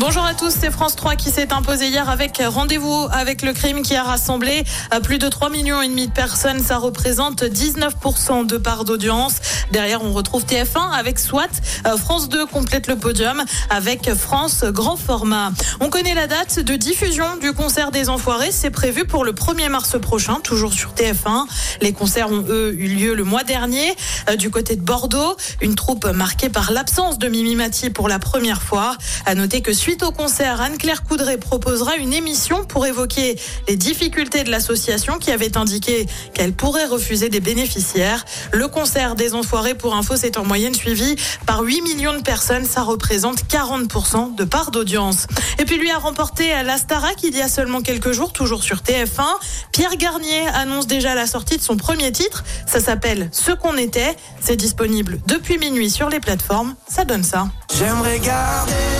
Bonjour 0.00 0.24
à 0.24 0.32
tous, 0.32 0.54
c'est 0.56 0.70
France 0.70 0.94
3 0.94 1.16
qui 1.16 1.28
s'est 1.28 1.52
imposé 1.52 1.88
hier 1.88 2.08
avec 2.08 2.40
Rendez-vous 2.46 3.08
avec 3.10 3.42
le 3.42 3.52
crime 3.52 3.82
qui 3.82 3.96
a 3.96 4.04
rassemblé 4.04 4.62
euh, 4.94 5.00
plus 5.00 5.18
de 5.18 5.28
3 5.28 5.50
millions 5.50 5.82
et 5.82 5.88
demi 5.88 6.06
de 6.06 6.12
personnes. 6.12 6.60
Ça 6.60 6.78
représente 6.78 7.42
19% 7.42 8.46
de 8.46 8.58
part 8.58 8.84
d'audience. 8.84 9.40
Derrière, 9.72 10.04
on 10.04 10.12
retrouve 10.12 10.44
TF1 10.44 10.92
avec 10.92 11.18
SWAT. 11.18 11.48
Euh, 11.86 11.96
France 11.96 12.28
2 12.28 12.46
complète 12.46 12.86
le 12.86 12.94
podium 12.94 13.42
avec 13.70 14.14
France 14.14 14.62
Grand 14.64 14.96
Format. 14.96 15.50
On 15.80 15.90
connaît 15.90 16.14
la 16.14 16.28
date 16.28 16.60
de 16.60 16.76
diffusion 16.76 17.36
du 17.40 17.52
concert 17.52 17.90
des 17.90 18.08
Enfoirés. 18.08 18.52
C'est 18.52 18.70
prévu 18.70 19.04
pour 19.04 19.24
le 19.24 19.32
1er 19.32 19.68
mars 19.68 19.98
prochain, 20.00 20.38
toujours 20.44 20.72
sur 20.72 20.92
TF1. 20.92 21.46
Les 21.80 21.92
concerts 21.92 22.30
ont, 22.30 22.44
eu 22.46 22.86
lieu 22.86 23.14
le 23.14 23.24
mois 23.24 23.42
dernier 23.42 23.96
euh, 24.30 24.36
du 24.36 24.50
côté 24.50 24.76
de 24.76 24.82
Bordeaux. 24.82 25.36
Une 25.60 25.74
troupe 25.74 26.06
marquée 26.06 26.50
par 26.50 26.70
l'absence 26.70 27.18
de 27.18 27.26
Mimi 27.28 27.56
Mati 27.56 27.90
pour 27.90 28.08
la 28.08 28.20
première 28.20 28.62
fois. 28.62 28.96
À 29.26 29.34
noter 29.34 29.60
que 29.60 29.72
suite 29.88 30.02
au 30.02 30.12
concert, 30.12 30.60
Anne-Claire 30.60 31.02
Coudray 31.02 31.38
proposera 31.38 31.96
une 31.96 32.12
émission 32.12 32.62
pour 32.62 32.84
évoquer 32.84 33.40
les 33.68 33.76
difficultés 33.76 34.44
de 34.44 34.50
l'association 34.50 35.16
qui 35.16 35.30
avait 35.30 35.56
indiqué 35.56 36.06
qu'elle 36.34 36.52
pourrait 36.52 36.84
refuser 36.84 37.30
des 37.30 37.40
bénéficiaires. 37.40 38.26
Le 38.52 38.68
concert 38.68 39.14
des 39.14 39.32
Enfoirés, 39.32 39.74
pour 39.74 39.94
info, 39.94 40.14
c'est 40.16 40.36
en 40.36 40.44
moyenne 40.44 40.74
suivi 40.74 41.16
par 41.46 41.62
8 41.62 41.80
millions 41.80 42.12
de 42.12 42.20
personnes. 42.20 42.66
Ça 42.66 42.82
représente 42.82 43.44
40% 43.44 44.34
de 44.34 44.44
part 44.44 44.72
d'audience. 44.72 45.26
Et 45.58 45.64
puis 45.64 45.78
lui 45.78 45.90
a 45.90 45.96
remporté 45.96 46.52
à 46.52 46.62
la 46.62 46.76
Starac 46.76 47.22
il 47.22 47.34
y 47.34 47.40
a 47.40 47.48
seulement 47.48 47.80
quelques 47.80 48.12
jours, 48.12 48.34
toujours 48.34 48.62
sur 48.62 48.80
TF1. 48.80 49.24
Pierre 49.72 49.96
Garnier 49.96 50.48
annonce 50.48 50.86
déjà 50.86 51.14
la 51.14 51.26
sortie 51.26 51.56
de 51.56 51.62
son 51.62 51.78
premier 51.78 52.12
titre. 52.12 52.44
Ça 52.66 52.80
s'appelle 52.80 53.30
Ce 53.32 53.52
qu'on 53.52 53.78
était. 53.78 54.18
C'est 54.42 54.56
disponible 54.56 55.18
depuis 55.26 55.56
minuit 55.56 55.88
sur 55.88 56.10
les 56.10 56.20
plateformes. 56.20 56.74
Ça 56.90 57.06
donne 57.06 57.24
ça. 57.24 57.48
J'aimerais 57.78 58.18
garder 58.18 58.97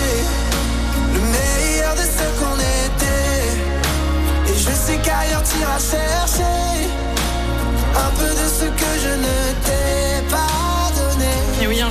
I 5.61 5.77
said 5.77 6.18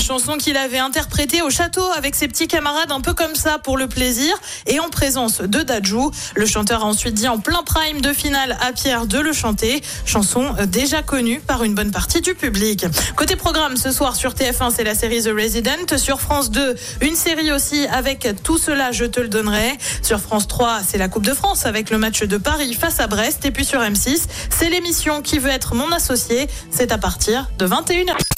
chanson 0.09 0.39
qu'il 0.39 0.56
avait 0.56 0.78
interprétée 0.78 1.42
au 1.42 1.51
château 1.51 1.84
avec 1.95 2.14
ses 2.14 2.28
petits 2.28 2.48
camarades, 2.48 2.91
un 2.92 3.03
peu 3.03 3.12
comme 3.12 3.34
ça 3.34 3.59
pour 3.59 3.77
le 3.77 3.89
plaisir, 3.89 4.34
et 4.67 4.81
en 4.81 4.89
présence 4.89 5.42
de 5.42 5.61
Dajou. 5.61 6.11
Le 6.34 6.47
chanteur 6.47 6.83
a 6.83 6.87
ensuite 6.87 7.12
dit 7.12 7.28
en 7.28 7.39
plein 7.39 7.62
prime 7.62 8.00
de 8.00 8.15
finale 8.15 8.56
à 8.62 8.73
Pierre 8.73 9.05
de 9.05 9.19
le 9.19 9.34
chanter. 9.34 9.83
Chanson 10.06 10.55
euh, 10.59 10.65
déjà 10.65 11.03
connue 11.03 11.41
par 11.41 11.62
une 11.62 11.75
bonne 11.75 11.91
partie 11.91 12.23
du 12.23 12.34
public. 12.34 12.87
Côté 13.17 13.37
programme, 13.37 13.77
ce 13.77 13.92
soir 13.92 14.17
sur 14.17 14.33
TF1, 14.33 14.73
c'est 14.75 14.83
la 14.83 14.95
série 14.95 15.23
The 15.23 15.33
Resident. 15.39 15.98
Sur 15.98 16.22
France 16.22 16.50
2, 16.50 16.75
une 17.03 17.15
série 17.15 17.53
aussi 17.53 17.87
avec 17.89 18.27
Tout 18.43 18.56
cela, 18.56 18.93
je 18.93 19.05
te 19.05 19.20
le 19.20 19.28
donnerai. 19.28 19.77
Sur 20.00 20.20
France 20.20 20.48
3, 20.48 20.78
c'est 20.89 20.97
la 20.97 21.09
Coupe 21.09 21.27
de 21.27 21.34
France 21.34 21.67
avec 21.67 21.91
le 21.91 21.98
match 21.98 22.22
de 22.22 22.39
Paris 22.39 22.72
face 22.72 22.98
à 22.98 23.09
Brest. 23.09 23.45
Et 23.45 23.50
puis 23.50 23.67
sur 23.67 23.81
M6, 23.83 24.22
c'est 24.48 24.70
l'émission 24.70 25.20
Qui 25.20 25.39
veut 25.39 25.50
être 25.50 25.75
mon 25.75 25.93
associé. 25.93 26.48
C'est 26.70 26.93
à 26.93 26.98
partir 26.98 27.50
de 27.59 27.67
21h. 27.67 28.38